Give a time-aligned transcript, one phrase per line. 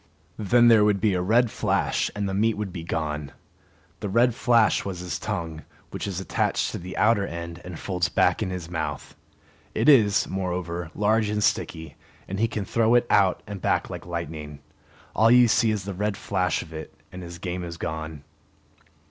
[0.39, 3.33] Then there would be a red flash and the meat would be gone.
[3.99, 8.09] The red flash was his tongue, which is attached at the outer end and folds
[8.09, 9.15] back in his mouth.
[9.75, 14.07] It is, moreover, large and sticky, and he can throw it out and back like
[14.07, 14.57] lightning.
[15.15, 18.23] All you see is the red flash of it, and his game is gone.